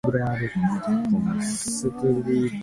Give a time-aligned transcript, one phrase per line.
[0.03, 2.59] They take part in the legislative and presidential French elections.